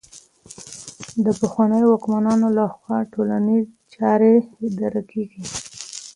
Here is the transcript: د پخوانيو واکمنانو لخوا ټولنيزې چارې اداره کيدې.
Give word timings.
د 1.23 1.25
پخوانيو 1.39 1.89
واکمنانو 1.91 2.47
لخوا 2.57 2.97
ټولنيزې 3.13 3.71
چارې 3.95 4.33
اداره 4.65 5.01
کيدې. 5.09 5.41